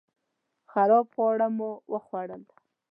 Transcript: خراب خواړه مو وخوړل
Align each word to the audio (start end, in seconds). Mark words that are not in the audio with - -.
خراب 0.71 1.05
خواړه 1.13 1.47
مو 1.57 1.69
وخوړل 1.91 2.43